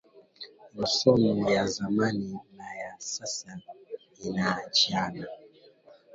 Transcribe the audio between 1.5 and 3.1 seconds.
ya zamani naya